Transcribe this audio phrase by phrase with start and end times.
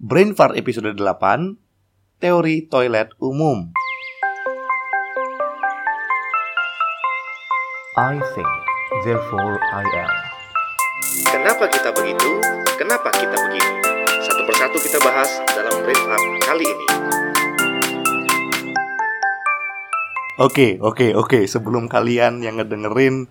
[0.00, 1.60] Brain Fart episode 8
[2.24, 3.68] Teori Toilet Umum
[8.00, 8.48] I think,
[9.04, 10.12] therefore I am.
[11.28, 12.32] Kenapa kita begitu?
[12.80, 13.76] Kenapa kita begini?
[14.24, 16.86] Satu persatu kita bahas dalam Brain Fart kali ini
[20.40, 21.44] Oke, oke, oke.
[21.44, 23.28] Sebelum kalian yang ngedengerin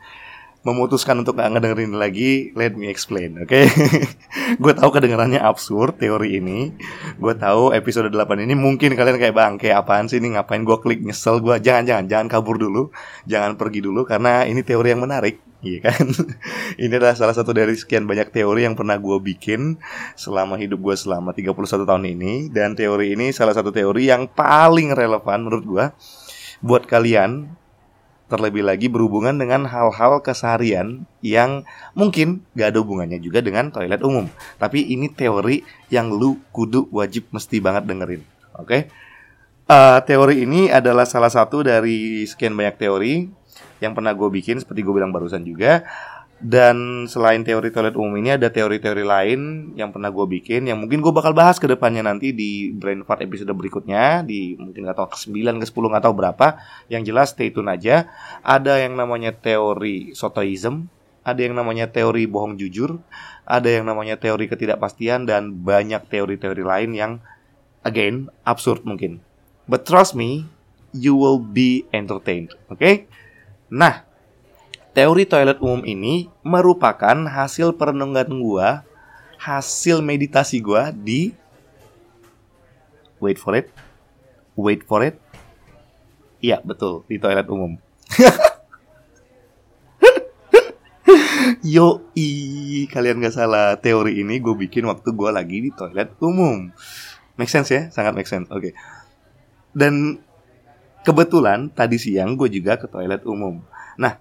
[0.59, 3.47] memutuskan untuk gak ngedengerin lagi, let me explain, oke?
[3.59, 3.65] Okay?
[4.59, 6.75] gue tahu kedengarannya absurd teori ini.
[7.15, 10.77] Gue tahu episode 8 ini mungkin kalian kayak bang, kayak apaan sih ini ngapain gue
[10.83, 11.55] klik nyesel gue.
[11.63, 12.91] Jangan, jangan, jangan kabur dulu.
[13.23, 15.39] Jangan pergi dulu karena ini teori yang menarik.
[15.59, 16.07] Iya kan?
[16.79, 19.75] ini adalah salah satu dari sekian banyak teori yang pernah gue bikin
[20.15, 22.47] selama hidup gue selama 31 tahun ini.
[22.47, 25.85] Dan teori ini salah satu teori yang paling relevan menurut gue
[26.63, 27.58] buat kalian
[28.29, 31.65] terlebih lagi berhubungan dengan hal-hal keseharian yang
[31.97, 34.29] mungkin gak ada hubungannya juga dengan toilet umum.
[34.61, 38.21] Tapi ini teori yang lu kudu wajib mesti banget dengerin.
[38.55, 38.63] Oke?
[38.63, 38.81] Okay?
[39.69, 43.13] Uh, teori ini adalah salah satu dari sekian banyak teori
[43.81, 45.85] yang pernah gue bikin seperti gue bilang barusan juga
[46.39, 51.03] dan selain teori toilet umum ini ada teori-teori lain yang pernah gue bikin yang mungkin
[51.03, 55.11] gue bakal bahas ke depannya nanti di Brain Fart episode berikutnya di mungkin gak tau
[55.11, 56.47] ke 9 ke 10 gak tau berapa.
[56.87, 58.07] Yang jelas stay tune aja.
[58.39, 60.87] Ada yang namanya teori sotoism,
[61.27, 63.03] ada yang namanya teori bohong jujur,
[63.43, 67.11] ada yang namanya teori ketidakpastian dan banyak teori-teori lain yang
[67.83, 69.19] again absurd mungkin.
[69.67, 70.47] But trust me,
[70.95, 72.55] you will be entertained.
[72.71, 72.79] Oke?
[72.79, 72.95] Okay?
[73.69, 74.08] Nah,
[74.89, 78.81] Teori toilet umum ini merupakan hasil perenungan gua,
[79.37, 81.37] hasil meditasi gua di
[83.19, 83.67] Wait for it.
[84.55, 85.19] Wait for it.
[86.39, 87.75] Iya, betul, di toilet umum.
[91.59, 92.07] Yo,
[92.87, 93.75] kalian gak salah.
[93.75, 96.71] Teori ini gue bikin waktu gue lagi di toilet umum.
[97.35, 97.91] Make sense ya?
[97.91, 98.47] Sangat make sense.
[98.47, 98.71] Oke.
[98.71, 98.73] Okay.
[99.75, 100.23] Dan
[101.03, 103.59] kebetulan tadi siang gue juga ke toilet umum.
[103.99, 104.15] Nah,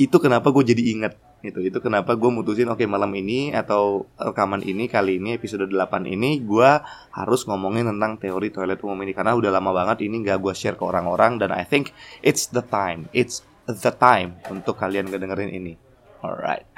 [0.00, 4.08] itu kenapa gue jadi inget itu itu kenapa gue mutusin oke okay, malam ini atau
[4.16, 6.70] rekaman ini kali ini episode 8 ini gue
[7.12, 9.16] harus ngomongin tentang teori toilet umum ini.
[9.16, 12.60] Karena udah lama banget ini gak gue share ke orang-orang dan I think it's the
[12.60, 13.08] time.
[13.16, 15.80] It's the time untuk kalian ngedengerin ini.
[16.20, 16.68] Alright.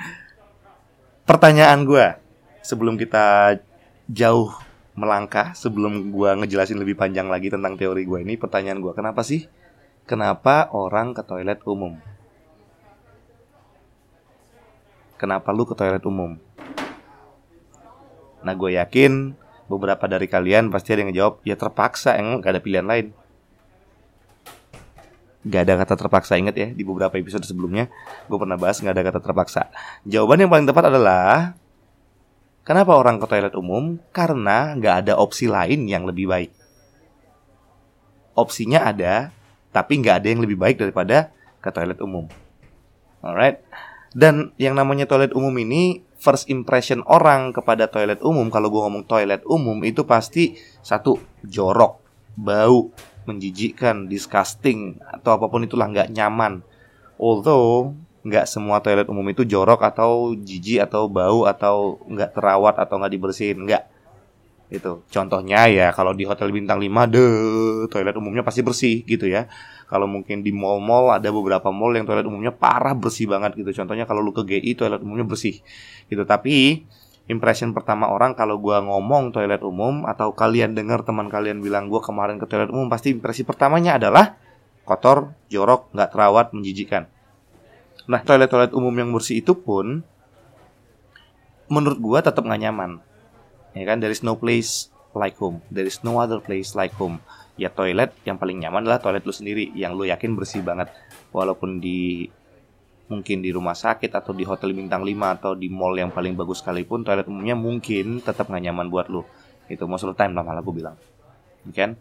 [1.26, 2.06] Pertanyaan gue
[2.62, 3.58] sebelum kita
[4.06, 4.50] jauh
[4.94, 9.50] melangkah sebelum gue ngejelasin lebih panjang lagi tentang teori gue ini pertanyaan gue kenapa sih?
[10.06, 11.98] Kenapa orang ke toilet umum
[15.22, 16.34] kenapa lu ke toilet umum?
[18.42, 19.38] Nah gue yakin
[19.70, 23.06] beberapa dari kalian pasti ada yang jawab ya terpaksa emang gak ada pilihan lain.
[25.46, 27.86] Gak ada kata terpaksa inget ya di beberapa episode sebelumnya
[28.26, 29.70] gue pernah bahas gak ada kata terpaksa.
[30.02, 31.54] Jawaban yang paling tepat adalah
[32.66, 34.02] kenapa orang ke toilet umum?
[34.10, 36.50] Karena gak ada opsi lain yang lebih baik.
[38.34, 39.30] Opsinya ada,
[39.70, 41.30] tapi gak ada yang lebih baik daripada
[41.62, 42.26] ke toilet umum.
[43.22, 43.62] Alright.
[44.12, 49.04] Dan yang namanya toilet umum ini first impression orang kepada toilet umum kalau gue ngomong
[49.08, 51.98] toilet umum itu pasti satu jorok,
[52.36, 52.92] bau,
[53.24, 56.60] menjijikkan, disgusting atau apa pun itulah nggak nyaman.
[57.16, 63.00] Although nggak semua toilet umum itu jorok atau jijik atau bau atau nggak terawat atau
[63.00, 63.82] nggak dibersihin, nggak.
[64.72, 67.32] Itu contohnya ya kalau di hotel bintang 5 deh
[67.92, 69.48] toilet umumnya pasti bersih gitu ya.
[69.92, 73.76] Kalau mungkin di mall-mall ada beberapa mall yang toilet umumnya parah bersih banget gitu.
[73.76, 75.60] Contohnya kalau lu ke GI toilet umumnya bersih
[76.08, 76.24] gitu.
[76.24, 76.88] Tapi
[77.28, 82.00] impression pertama orang kalau gua ngomong toilet umum atau kalian dengar teman kalian bilang gua
[82.00, 84.40] kemarin ke toilet umum pasti impresi pertamanya adalah
[84.88, 87.04] kotor, jorok, nggak terawat, menjijikan.
[88.08, 90.00] Nah, toilet-toilet umum yang bersih itu pun
[91.68, 93.04] menurut gua tetap nggak nyaman.
[93.76, 95.60] Ya kan, there is no place like home.
[95.68, 97.20] There is no other place like home
[97.60, 100.88] ya toilet yang paling nyaman adalah toilet lu sendiri yang lu yakin bersih banget.
[101.32, 102.28] Walaupun di
[103.12, 106.64] mungkin di rumah sakit atau di hotel bintang 5 atau di mall yang paling bagus
[106.64, 109.24] sekalipun toilet umumnya mungkin tetap nggak nyaman buat lu.
[109.68, 110.96] Itu most of the time lah malah gue bilang.
[111.72, 112.00] Kan?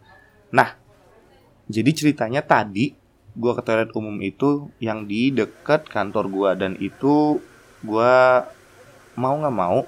[0.56, 0.76] Nah
[1.68, 2.96] jadi ceritanya tadi
[3.32, 7.40] gue ke toilet umum itu yang di dekat kantor gue dan itu
[7.84, 8.16] gue
[9.16, 9.88] mau nggak mau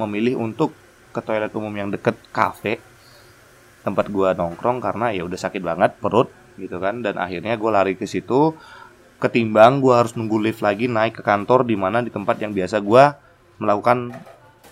[0.00, 0.76] memilih untuk
[1.12, 2.80] ke toilet umum yang deket kafe
[3.82, 7.00] tempat gua nongkrong karena ya udah sakit banget perut gitu kan.
[7.00, 8.56] Dan akhirnya gue lari ke situ
[9.22, 12.82] ketimbang gue harus nunggu lift lagi naik ke kantor di mana di tempat yang biasa
[12.82, 13.04] gue
[13.62, 14.10] melakukan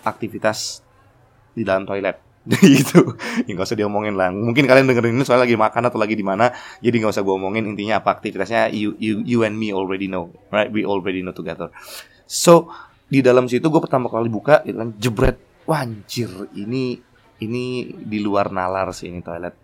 [0.03, 0.83] aktivitas
[1.55, 2.19] di dalam toilet.
[2.57, 3.15] Gitu.
[3.45, 4.33] Ya nggak usah diomongin lah.
[4.33, 6.49] Mungkin kalian dengerin ini soalnya lagi makan atau lagi di mana
[6.81, 7.63] jadi nggak usah gue omongin.
[7.69, 10.67] Intinya apa aktivitasnya you, you you and me already know right?
[10.67, 11.69] We already know together.
[12.25, 12.73] So
[13.07, 15.37] di dalam situ gue pertama kali buka itu kan jebret.
[15.69, 16.97] Wanjir ini
[17.41, 19.57] ini di luar nalar sih ini toilet.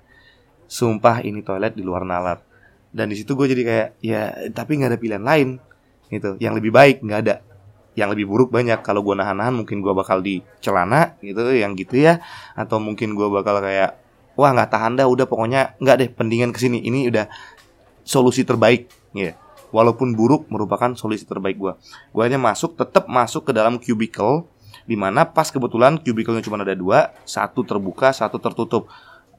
[0.67, 2.41] Sumpah ini toilet di luar nalar.
[2.89, 4.21] Dan di situ gue jadi kayak ya
[4.51, 5.49] tapi nggak ada pilihan lain
[6.09, 6.35] gitu.
[6.41, 7.35] Yang lebih baik nggak ada.
[7.93, 8.81] Yang lebih buruk banyak.
[8.81, 12.19] Kalau gue nahan-nahan mungkin gue bakal di celana gitu, yang gitu ya.
[12.57, 13.97] Atau mungkin gue bakal kayak
[14.37, 16.81] wah nggak tahan dah, udah pokoknya nggak deh, pendingan ke sini.
[16.85, 17.25] Ini udah
[18.05, 18.87] solusi terbaik,
[19.17, 19.33] ya.
[19.73, 21.73] Walaupun buruk merupakan solusi terbaik gue.
[22.13, 24.45] Gue hanya masuk, tetap masuk ke dalam cubicle
[24.87, 28.87] di mana pas kebetulan cubicle-nya cuma ada dua, satu terbuka, satu tertutup.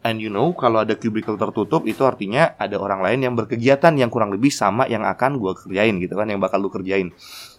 [0.04, 4.12] And you know, kalau ada cubicle tertutup itu artinya ada orang lain yang berkegiatan yang
[4.12, 7.10] kurang lebih sama yang akan gue kerjain gitu kan, yang bakal lu kerjain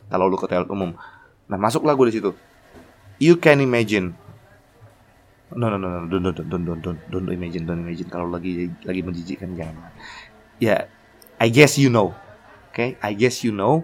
[0.08, 0.96] kalau lu ke toilet umum.
[1.52, 2.32] Nah masuklah gue di situ.
[3.20, 4.16] You can imagine.
[5.52, 8.72] No no no no don't don't don't don't don't, don't imagine don't imagine kalau lagi
[8.86, 9.76] lagi menjijikkan jangan.
[10.62, 10.82] Ya, yeah,
[11.42, 12.14] I guess you know.
[12.70, 12.90] Oke, okay?
[13.02, 13.84] I guess you know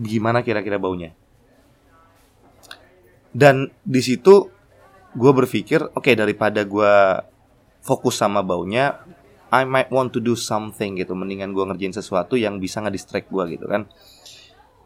[0.00, 1.12] gimana kira-kira baunya.
[3.30, 4.50] Dan di situ
[5.14, 6.94] gue berpikir, oke okay, daripada gue
[7.82, 9.00] fokus sama baunya,
[9.50, 11.14] I might want to do something gitu.
[11.18, 13.90] Mendingan gue ngerjain sesuatu yang bisa ngedistract gue gitu kan.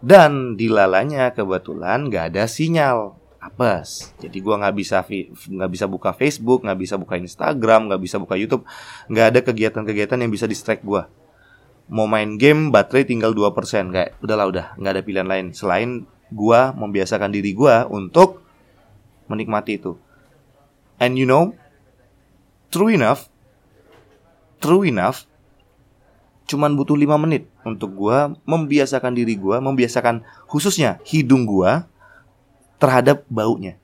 [0.05, 4.17] Dan di lalanya kebetulan gak ada sinyal apes.
[4.17, 8.41] Jadi gue nggak bisa nggak bisa buka Facebook, nggak bisa buka Instagram, nggak bisa buka
[8.41, 8.65] YouTube,
[9.13, 11.05] nggak ada kegiatan-kegiatan yang bisa distract gue.
[11.93, 16.75] Mau main game baterai tinggal 2% kayak udahlah udah nggak ada pilihan lain selain gua
[16.75, 18.43] membiasakan diri gua untuk
[19.31, 19.95] menikmati itu.
[20.99, 21.55] And you know,
[22.75, 23.31] true enough,
[24.59, 25.31] true enough,
[26.51, 31.87] cuman butuh 5 menit untuk gua membiasakan diri gua, membiasakan khususnya hidung gua
[32.83, 33.79] terhadap baunya,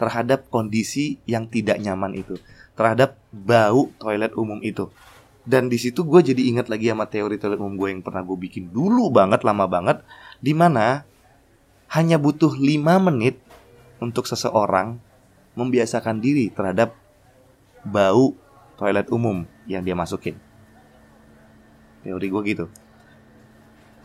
[0.00, 2.40] terhadap kondisi yang tidak nyaman itu,
[2.74, 4.88] terhadap bau toilet umum itu.
[5.40, 8.36] Dan di situ gue jadi ingat lagi sama teori toilet umum gue yang pernah gue
[8.36, 10.04] bikin dulu banget, lama banget,
[10.38, 11.08] di mana
[11.90, 12.78] hanya butuh 5
[13.10, 13.42] menit
[13.98, 15.02] untuk seseorang
[15.58, 16.94] membiasakan diri terhadap
[17.82, 18.38] bau
[18.78, 20.38] toilet umum yang dia masukin.
[22.06, 22.66] Teori gue gitu.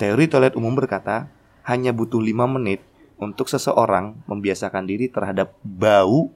[0.01, 1.29] Teori toilet umum berkata,
[1.63, 2.81] hanya butuh 5 menit
[3.21, 6.33] untuk seseorang membiasakan diri terhadap bau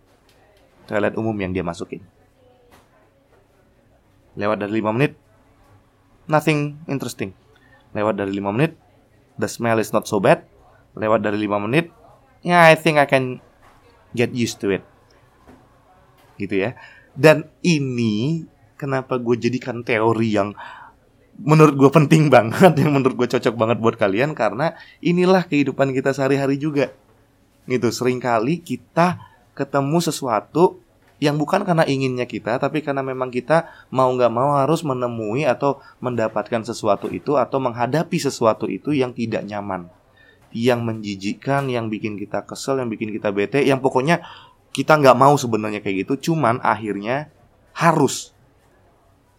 [0.86, 2.06] toilet umum yang dia masukin.
[4.38, 5.18] Lewat dari 5 menit,
[6.30, 7.34] nothing interesting.
[7.92, 8.78] Lewat dari 5 menit,
[9.36, 10.49] the smell is not so bad,
[11.00, 11.90] lewat dari 5 menit
[12.44, 13.44] ya yeah, I think I can
[14.14, 14.84] get used to it.
[16.40, 16.78] Gitu ya.
[17.14, 18.46] Dan ini
[18.80, 20.56] kenapa gue jadikan teori yang
[21.40, 26.16] menurut gue penting banget yang menurut gue cocok banget buat kalian karena inilah kehidupan kita
[26.16, 26.92] sehari-hari juga.
[27.70, 29.20] Gitu sering kali kita
[29.54, 30.80] ketemu sesuatu
[31.20, 35.84] yang bukan karena inginnya kita tapi karena memang kita mau nggak mau harus menemui atau
[36.00, 39.92] mendapatkan sesuatu itu atau menghadapi sesuatu itu yang tidak nyaman
[40.56, 44.26] yang menjijikkan, yang bikin kita kesel, yang bikin kita bete, yang pokoknya
[44.74, 47.30] kita nggak mau sebenarnya kayak gitu, cuman akhirnya
[47.74, 48.34] harus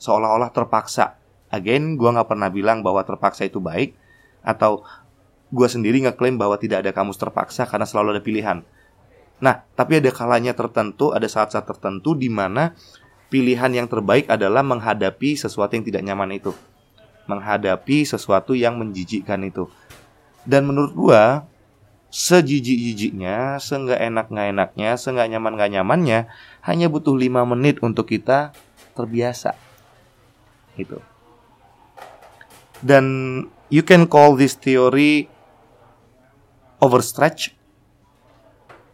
[0.01, 1.21] seolah-olah terpaksa.
[1.51, 3.99] Again, gue nggak pernah bilang bahwa terpaksa itu baik
[4.41, 4.87] atau
[5.51, 8.59] gue sendiri ngeklaim bahwa tidak ada kamus terpaksa karena selalu ada pilihan.
[9.43, 12.77] Nah, tapi ada kalanya tertentu, ada saat-saat tertentu di mana
[13.33, 16.53] pilihan yang terbaik adalah menghadapi sesuatu yang tidak nyaman itu.
[17.27, 19.67] Menghadapi sesuatu yang menjijikkan itu.
[20.45, 21.51] Dan menurut gua
[22.11, 26.21] sejijik-jijiknya, seenggak enak nggak enaknya, seenggak nyaman nggak nyamannya,
[26.67, 28.51] hanya butuh 5 menit untuk kita
[28.99, 29.55] terbiasa.
[30.75, 30.99] Gitu.
[32.83, 33.05] Dan
[33.71, 35.31] you can call this theory
[36.81, 37.55] overstretch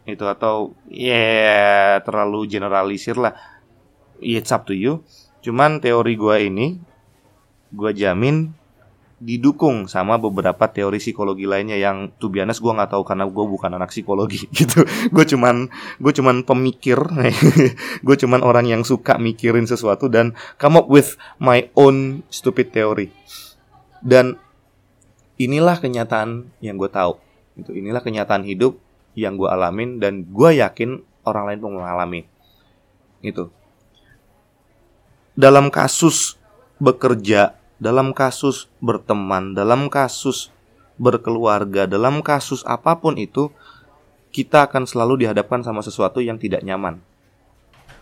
[0.07, 3.35] itu atau ya yeah, terlalu generalisir lah.
[4.23, 5.03] It's up to you.
[5.43, 6.79] Cuman teori gua ini
[7.71, 8.55] gua jamin
[9.17, 13.71] didukung sama beberapa teori psikologi lainnya yang tuh biasa gue nggak tahu karena gue bukan
[13.73, 14.85] anak psikologi gitu.
[15.09, 17.01] Gue cuman gue cuman pemikir
[18.05, 23.09] gue cuman orang yang suka mikirin sesuatu dan come up with my own stupid theory.
[24.05, 24.37] Dan
[25.41, 27.17] inilah kenyataan yang gue tahu
[27.57, 28.77] itu inilah kenyataan hidup
[29.17, 32.21] yang gue alamin dan gue yakin orang lain pun mengalami
[33.25, 33.49] itu
[35.33, 36.37] dalam kasus
[36.77, 40.49] bekerja dalam kasus berteman, dalam kasus
[40.97, 43.53] berkeluarga, dalam kasus apa pun itu,
[44.33, 47.01] kita akan selalu dihadapkan sama sesuatu yang tidak nyaman.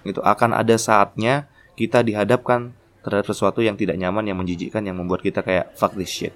[0.08, 2.72] Itu akan ada saatnya kita dihadapkan
[3.04, 6.34] terhadap sesuatu yang tidak nyaman, yang menjijikkan, yang membuat kita kayak fuck this shit.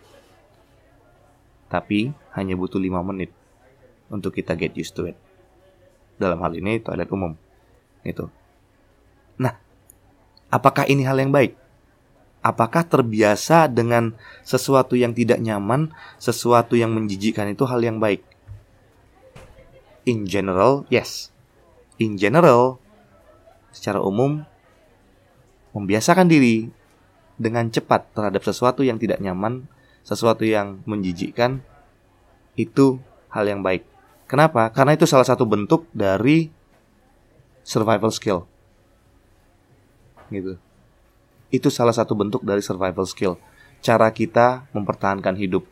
[1.69, 3.31] Tapi hanya butuh 5 menit
[4.09, 5.17] untuk kita get used to it.
[6.19, 7.37] Dalam hal ini toilet umum.
[8.03, 8.27] Itu.
[9.39, 9.55] Nah,
[10.51, 11.58] apakah ini hal yang baik?
[12.39, 14.15] Apakah terbiasa dengan
[14.47, 18.23] sesuatu yang tidak nyaman, sesuatu yang menjijikkan itu hal yang baik?
[20.07, 21.29] In general, yes.
[21.99, 22.79] In general,
[23.75, 24.47] secara umum
[25.75, 26.71] membiasakan diri
[27.39, 29.67] dengan cepat terhadap sesuatu yang tidak nyaman,
[30.01, 31.61] sesuatu yang menjijikkan,
[32.55, 32.99] itu
[33.31, 33.85] hal yang baik.
[34.27, 34.71] Kenapa?
[34.71, 36.51] Karena itu salah satu bentuk dari
[37.63, 38.45] survival skill.
[40.29, 40.68] Gitu.
[41.49, 43.41] Itu salah satu bentuk dari survival skill.
[43.81, 45.65] Cara kita mempertahankan hidup.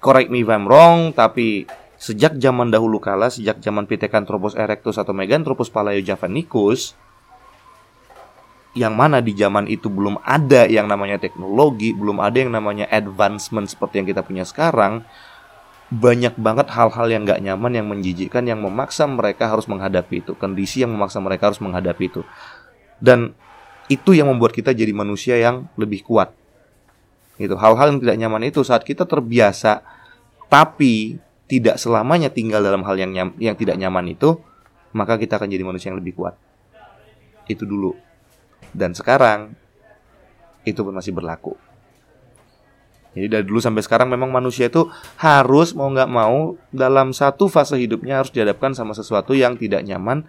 [0.00, 1.68] Correct me if I'm wrong, tapi
[2.00, 6.96] sejak zaman dahulu kala, sejak zaman Pithecanthropus erectus atau Meganthropus palaeojavanicus,
[8.72, 13.68] yang mana di zaman itu belum ada yang namanya teknologi, belum ada yang namanya advancement
[13.68, 15.04] seperti yang kita punya sekarang,
[15.90, 20.86] banyak banget hal-hal yang gak nyaman, yang menjijikkan, yang memaksa mereka harus menghadapi itu, kondisi
[20.86, 22.22] yang memaksa mereka harus menghadapi itu,
[23.02, 23.34] dan
[23.90, 26.30] itu yang membuat kita jadi manusia yang lebih kuat.
[27.40, 29.82] Itu hal-hal yang tidak nyaman itu saat kita terbiasa,
[30.46, 31.18] tapi
[31.50, 34.38] tidak selamanya tinggal dalam hal yang yang tidak nyaman itu,
[34.94, 36.38] maka kita akan jadi manusia yang lebih kuat.
[37.50, 37.96] Itu dulu.
[38.70, 39.58] Dan sekarang
[40.62, 41.58] itu pun masih berlaku.
[43.10, 44.86] Jadi dari dulu sampai sekarang memang manusia itu
[45.18, 50.22] harus mau nggak mau dalam satu fase hidupnya harus dihadapkan sama sesuatu yang tidak nyaman,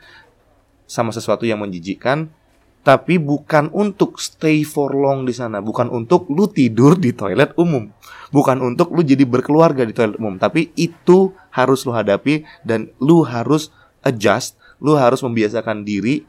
[0.89, 2.33] sama sesuatu yang menjijikkan,
[2.81, 7.93] tapi bukan untuk stay for long di sana, bukan untuk lu tidur di toilet umum,
[8.33, 13.21] bukan untuk lu jadi berkeluarga di toilet umum, tapi itu harus lu hadapi dan lu
[13.21, 13.69] harus
[14.01, 16.25] adjust, lu harus membiasakan diri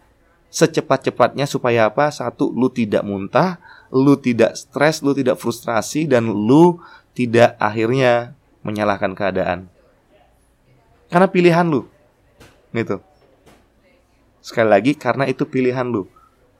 [0.52, 2.12] secepat-cepatnya supaya apa?
[2.12, 3.56] Satu, lu tidak muntah,
[3.88, 6.76] lu tidak stres, lu tidak frustrasi dan lu
[7.16, 9.72] tidak akhirnya menyalahkan keadaan.
[11.08, 11.88] Karena pilihan lu.
[12.76, 13.00] Gitu.
[14.44, 16.04] Sekali lagi karena itu pilihan lu.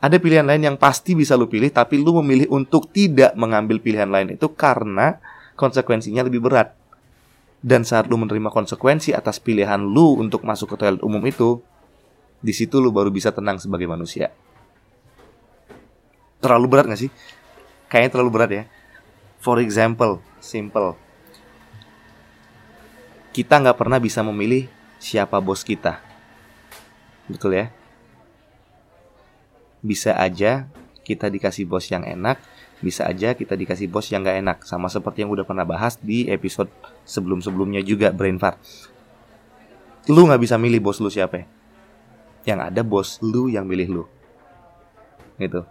[0.02, 4.11] Ada pilihan lain yang pasti bisa lu pilih tapi lu memilih untuk tidak mengambil pilihan
[4.11, 5.23] lain itu karena
[5.54, 6.75] konsekuensinya lebih berat.
[7.62, 11.62] Dan saat lu menerima konsekuensi atas pilihan lu untuk masuk ke toilet umum itu,
[12.42, 14.35] di situ lu baru bisa tenang sebagai manusia.
[16.42, 17.11] Terlalu berat gak sih?
[17.87, 18.64] Kayaknya terlalu berat ya.
[19.38, 20.99] For example, simple.
[23.30, 24.66] Kita nggak pernah bisa memilih
[24.99, 26.02] siapa bos kita.
[27.30, 27.66] Betul ya?
[29.82, 30.70] Bisa aja
[31.02, 32.38] kita dikasih bos yang enak,
[32.78, 34.58] bisa aja kita dikasih bos yang gak enak.
[34.62, 36.70] Sama seperti yang udah pernah bahas di episode
[37.02, 38.62] sebelum-sebelumnya juga Brain Fart.
[40.06, 41.46] Lu nggak bisa milih bos lu siapa ya?
[42.46, 44.04] yang ada bos lu yang milih lu
[45.38, 45.66] gitu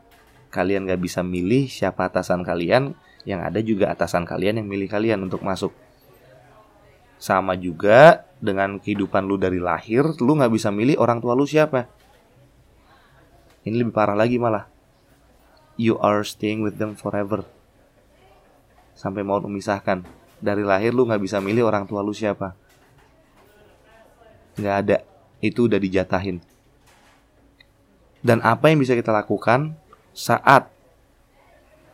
[0.52, 5.20] kalian gak bisa milih siapa atasan kalian yang ada juga atasan kalian yang milih kalian
[5.24, 5.72] untuk masuk
[7.22, 11.88] sama juga dengan kehidupan lu dari lahir lu gak bisa milih orang tua lu siapa
[13.62, 14.66] ini lebih parah lagi malah.
[15.78, 17.46] You are staying with them forever.
[18.98, 20.02] Sampai mau memisahkan
[20.42, 22.58] dari lahir lu gak bisa milih orang tua lu siapa.
[24.58, 24.98] Nggak ada.
[25.42, 26.42] Itu udah dijatahin.
[28.22, 29.74] Dan apa yang bisa kita lakukan
[30.14, 30.70] saat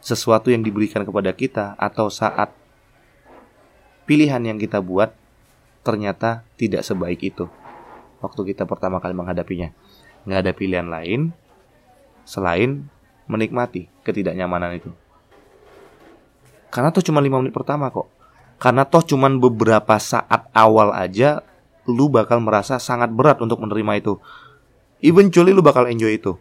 [0.04, 2.52] sesuatu yang diberikan kepada kita atau saat
[4.08, 5.16] pilihan yang kita buat
[5.84, 7.48] ternyata tidak sebaik itu.
[8.20, 9.72] Waktu kita pertama kali menghadapinya.
[10.28, 11.32] Nggak ada pilihan lain
[12.28, 12.84] selain
[13.32, 14.92] menikmati ketidaknyamanan itu.
[16.68, 18.12] Karena toh cuma 5 menit pertama kok.
[18.60, 21.40] Karena toh cuma beberapa saat awal aja
[21.88, 24.20] lu bakal merasa sangat berat untuk menerima itu
[25.02, 26.34] eventually lu bakal enjoy itu.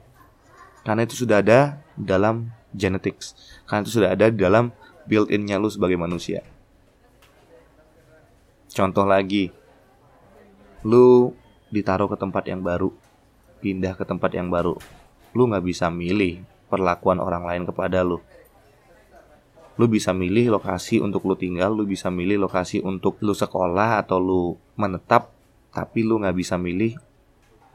[0.83, 3.35] Karena itu sudah ada dalam genetics.
[3.67, 4.71] Karena itu sudah ada dalam
[5.07, 6.47] built-innya lu sebagai manusia.
[8.71, 9.51] Contoh lagi,
[10.85, 11.33] lu
[11.73, 12.93] ditaruh ke tempat yang baru,
[13.65, 14.77] pindah ke tempat yang baru.
[15.37, 16.41] Lu nggak bisa milih
[16.73, 18.25] perlakuan orang lain kepada lu.
[19.77, 24.17] Lu bisa milih lokasi untuk lu tinggal, lu bisa milih lokasi untuk lu sekolah atau
[24.17, 25.29] lu menetap,
[25.69, 26.97] tapi lu nggak bisa milih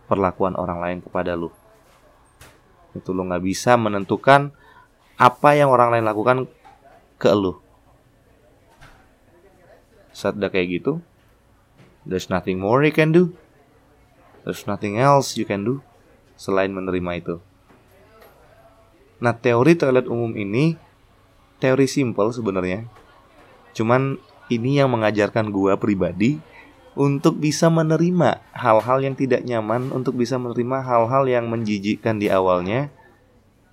[0.09, 1.53] perlakuan orang lain kepada lu.
[2.97, 4.49] Itu lu nggak bisa menentukan
[5.21, 6.37] apa yang orang lain lakukan
[7.21, 7.61] ke lu.
[10.09, 11.05] Saat udah kayak gitu,
[12.09, 13.37] there's nothing more you can do.
[14.41, 15.85] There's nothing else you can do
[16.33, 17.35] selain menerima itu.
[19.21, 20.75] Nah, teori toilet umum ini
[21.61, 22.89] teori simple sebenarnya.
[23.77, 24.17] Cuman
[24.49, 26.41] ini yang mengajarkan gua pribadi
[26.91, 32.91] untuk bisa menerima hal-hal yang tidak nyaman, untuk bisa menerima hal-hal yang menjijikkan di awalnya,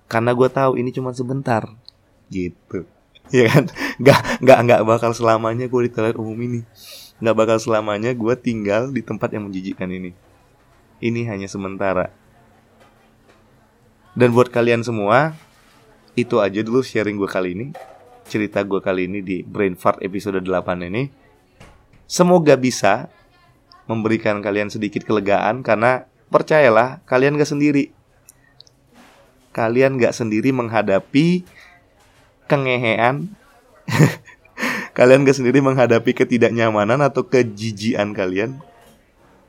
[0.07, 1.67] karena gue tahu ini cuma sebentar,
[2.31, 2.87] gitu,
[3.35, 3.65] ya kan?
[3.99, 6.63] Gak gak gak bakal selamanya gue di toilet umum ini,
[7.19, 10.15] gak bakal selamanya gue tinggal di tempat yang menjijikkan ini.
[10.99, 12.11] Ini hanya sementara.
[14.19, 15.31] Dan buat kalian semua,
[16.11, 17.71] itu aja dulu sharing gue kali ini.
[18.27, 21.07] Cerita gue kali ini di Brain Fart episode 8 ini.
[22.03, 23.07] Semoga bisa
[23.87, 27.95] memberikan kalian sedikit kelegaan karena percayalah kalian gak sendiri.
[29.55, 31.47] Kalian gak sendiri menghadapi
[32.51, 33.31] kengehean.
[34.99, 38.59] kalian gak sendiri menghadapi ketidaknyamanan atau kejijian kalian.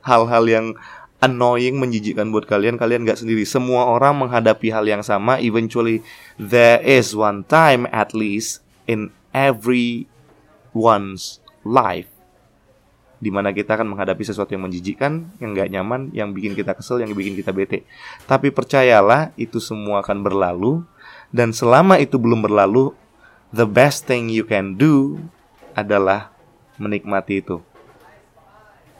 [0.06, 0.66] Hal-hal yang
[1.20, 3.44] annoying, menjijikkan buat kalian, kalian gak sendiri.
[3.44, 5.38] Semua orang menghadapi hal yang sama.
[5.40, 6.00] Eventually,
[6.40, 10.08] there is one time at least in every
[10.72, 12.10] one's life
[13.20, 17.04] di mana kita akan menghadapi sesuatu yang menjijikkan, yang gak nyaman, yang bikin kita kesel,
[17.04, 17.84] yang bikin kita bete.
[18.24, 20.80] Tapi percayalah, itu semua akan berlalu.
[21.28, 22.96] Dan selama itu belum berlalu,
[23.52, 25.20] the best thing you can do
[25.76, 26.32] adalah
[26.80, 27.60] menikmati itu.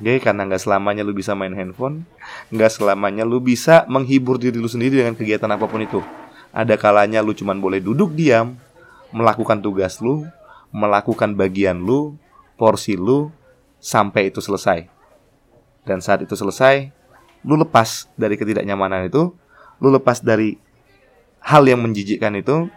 [0.01, 2.09] Oke, karena nggak selamanya lu bisa main handphone,
[2.49, 6.01] nggak selamanya lu bisa menghibur diri lu sendiri dengan kegiatan apa pun itu.
[6.57, 8.57] Ada kalanya lu cuman boleh duduk diam,
[9.13, 10.25] melakukan tugas lu,
[10.73, 12.17] melakukan bagian lu,
[12.57, 13.29] porsi lu,
[13.77, 14.89] sampai itu selesai.
[15.85, 16.89] Dan saat itu selesai,
[17.45, 19.37] lu lepas dari ketidaknyamanan itu,
[19.85, 20.57] lu lepas dari
[21.45, 22.73] hal yang menjijikkan itu,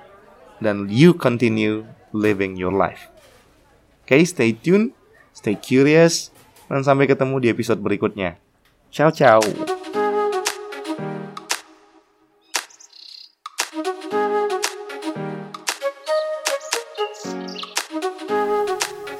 [0.59, 3.07] dan you continue living your life.
[4.03, 4.91] Oke, okay, stay tuned,
[5.31, 6.32] stay curious,
[6.73, 8.41] dan sampai ketemu di episode berikutnya.
[8.89, 9.37] Ciao ciao.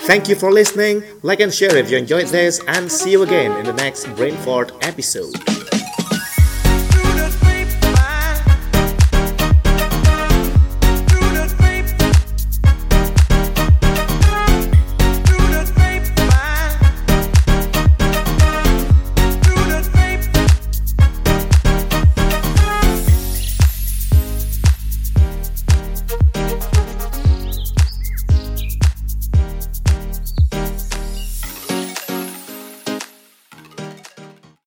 [0.04, 1.06] Thank you for listening.
[1.24, 4.76] Like and share if you enjoyed this, and see you again in the next Brainfort
[4.84, 5.53] episode.